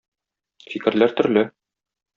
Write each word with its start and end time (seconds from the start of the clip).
Фикерләр 0.73 1.15
төрле. 1.21 1.47